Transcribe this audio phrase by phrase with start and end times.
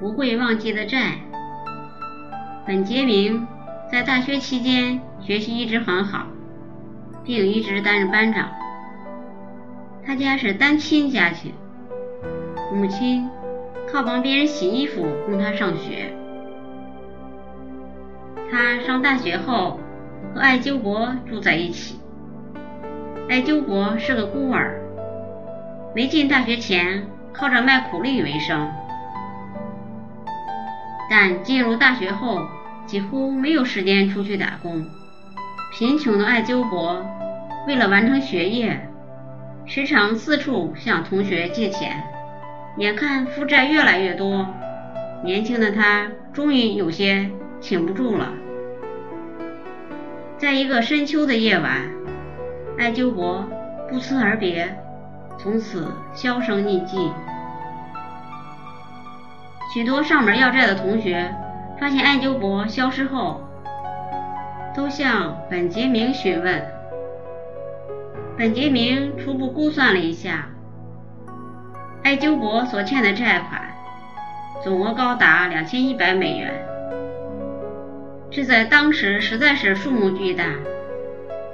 [0.00, 1.12] 不会忘记的债。
[2.66, 3.46] 本杰明
[3.92, 6.26] 在大学期间学习一直很好，
[7.22, 8.48] 并一直担任班长。
[10.06, 11.52] 他家是单亲家庭，
[12.72, 13.28] 母亲
[13.92, 16.14] 靠帮别人洗衣服供他上学。
[18.50, 19.78] 他上大学后
[20.34, 22.00] 和艾灸博住在一起。
[23.28, 24.80] 艾灸博是个孤儿，
[25.94, 28.68] 没进大学前靠着卖苦力为生，
[31.10, 32.46] 但进入大学后
[32.86, 34.86] 几乎没有时间出去打工。
[35.72, 37.04] 贫穷的艾灸博
[37.66, 38.88] 为了完成学业，
[39.66, 42.04] 时常四处向同学借钱。
[42.78, 44.46] 眼看负债越来越多，
[45.24, 47.28] 年轻的他终于有些
[47.60, 48.32] 挺不住了。
[50.38, 51.90] 在一个深秋的夜晚。
[52.78, 53.44] 艾灸博
[53.90, 54.74] 不辞而别，
[55.36, 56.96] 从此销声匿迹。
[59.72, 61.32] 许多上门要债的同学
[61.78, 63.40] 发现艾灸博消失后，
[64.74, 66.62] 都向本杰明询问。
[68.36, 70.48] 本杰明初步估算了一下，
[72.02, 73.60] 艾灸博所欠的债款
[74.60, 76.52] 总额高达两千一百美元，
[78.28, 80.44] 这在当时实在是数目巨大。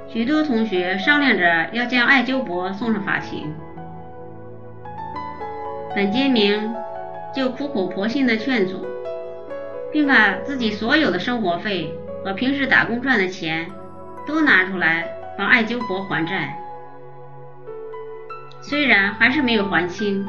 [0.07, 3.53] 许多同学商量着要将艾灸博送上法庭，
[5.93, 6.73] 本杰明
[7.35, 8.85] 就苦口婆心的劝阻，
[9.91, 13.67] 并把自己所有的生活费和平时打工赚的钱
[14.25, 16.57] 都拿出来帮艾灸博还债。
[18.61, 20.25] 虽然还是没有还清，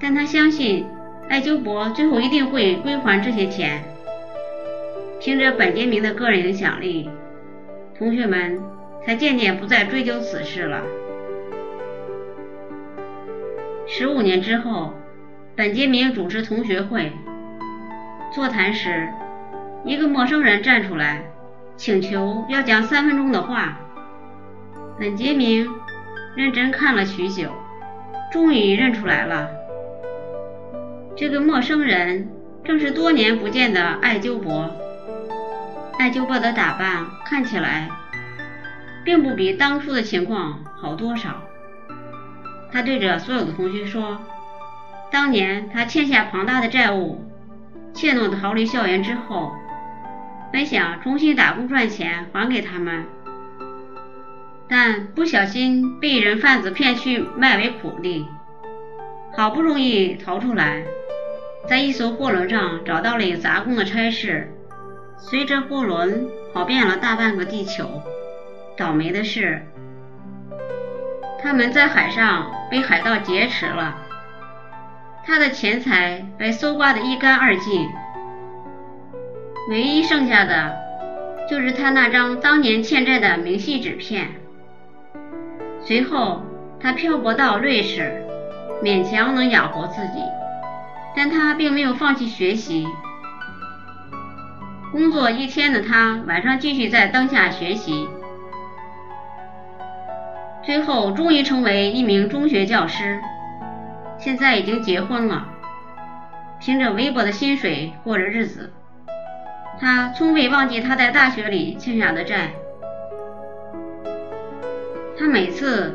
[0.00, 0.86] 但他相信
[1.28, 3.82] 艾灸博最后一定会归还这些钱。
[5.20, 7.08] 凭着本杰明的个人影响力，
[7.98, 8.60] 同学们。
[9.02, 10.82] 才渐渐不再追究此事了。
[13.86, 14.92] 十五年之后，
[15.60, 17.12] 本杰明主持同学会
[18.32, 19.10] 座谈时，
[19.84, 21.22] 一个陌生人站出来，
[21.76, 23.78] 请求要讲三分钟的话。
[24.98, 25.68] 本杰明
[26.34, 27.50] 认真看了许久，
[28.32, 29.50] 终于认出来了。
[31.14, 32.26] 这个陌生人
[32.64, 34.74] 正是多年不见的艾灸博。
[35.98, 37.86] 艾灸博的打扮看起来。
[39.04, 41.42] 并不比当初的情况好多少。
[42.72, 44.22] 他对着所有的同学说
[45.10, 47.24] ：“当年他欠下庞大的债务，
[47.92, 49.52] 怯懦的逃离校园之后，
[50.52, 53.04] 本想重新打工赚钱还给他们，
[54.68, 58.24] 但不小心被人贩子骗去卖为苦力，
[59.36, 60.84] 好不容易逃出来，
[61.68, 64.52] 在一艘货轮上找到了杂工的差事，
[65.18, 68.02] 随着货轮跑遍了大半个地球。”
[68.78, 69.60] 倒霉的是，
[71.42, 73.94] 他们在海上被海盗劫持了，
[75.24, 77.88] 他的钱财被搜刮得一干二净，
[79.68, 80.76] 唯一剩下的
[81.48, 84.28] 就是他那张当年欠债的明细纸片。
[85.82, 86.42] 随后，
[86.80, 88.24] 他漂泊到瑞士，
[88.82, 90.22] 勉强能养活自己，
[91.14, 92.86] 但他并没有放弃学习。
[94.90, 98.08] 工作一天的他，晚上继续在灯下学习。
[100.64, 103.20] 最后，终于成为一名中学教师，
[104.20, 105.48] 现在已经结婚了，
[106.60, 108.70] 凭着微薄的薪水过着日子。
[109.80, 112.50] 他从未忘记他在大学里欠下的债，
[115.18, 115.94] 他每次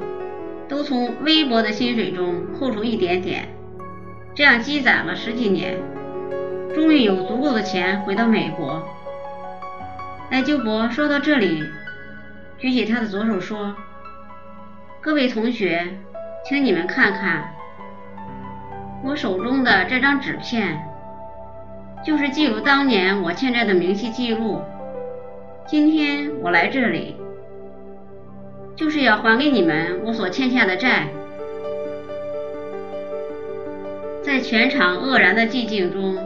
[0.68, 3.48] 都从微薄的薪水中扣除一点点，
[4.34, 5.78] 这样积攒了十几年，
[6.74, 8.84] 终于有足够的钱回到美国。
[10.32, 11.64] 艾鸠博说到这里，
[12.58, 13.76] 举起他的左手说。
[15.00, 15.88] 各位同学，
[16.50, 17.54] 请你们看看
[19.06, 20.80] 我手中的这张纸片，
[22.04, 24.60] 就是记录当年我欠债的明细记录。
[25.68, 27.16] 今天我来这里，
[28.76, 31.08] 就是要还给你们我所欠下的债。
[34.24, 36.18] 在全场愕然的寂静中，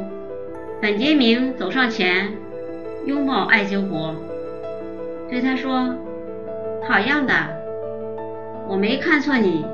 [0.81, 2.31] 本杰明走上前，
[3.05, 4.15] 拥抱艾修博，
[5.29, 5.93] 对他说
[6.87, 7.33] ：“好样的！”
[8.69, 9.65] 我没看错你，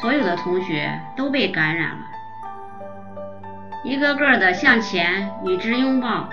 [0.00, 2.04] 所有的同学都被感染了，
[3.84, 6.28] 一个个的向前与之拥抱。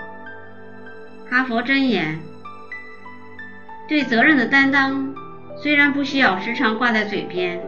[1.29, 2.19] 哈佛箴言：
[3.87, 5.13] 对责任的担当
[5.57, 7.61] 虽然不需要时常挂在嘴边，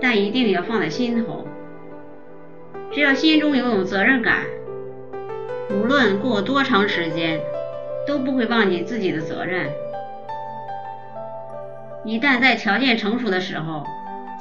[0.00, 1.46] 但一定要放在心头。
[2.90, 4.38] 只要心中拥有责任感，
[5.70, 7.40] 无论过多长时间，
[8.06, 9.70] 都不会忘记自己的责任。
[12.04, 13.86] 一旦在条件成熟的时候，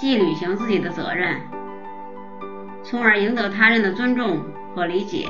[0.03, 1.39] 既履行自己的责任，
[2.83, 4.43] 从而赢得他人的尊重
[4.75, 5.29] 和理解。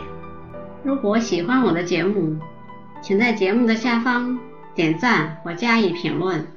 [0.84, 2.40] 如果喜欢我的节目，
[3.00, 4.40] 请在节目的下方
[4.74, 6.48] 点赞或加以评论。